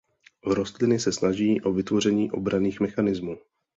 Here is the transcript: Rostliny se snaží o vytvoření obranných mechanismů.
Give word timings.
Rostliny 0.45 0.99
se 0.99 1.11
snaží 1.11 1.61
o 1.61 1.73
vytvoření 1.73 2.31
obranných 2.31 2.79
mechanismů. 2.79 3.37